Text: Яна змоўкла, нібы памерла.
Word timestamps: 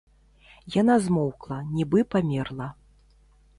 Яна 0.75 0.95
змоўкла, 1.05 1.59
нібы 1.77 1.99
памерла. 2.17 2.67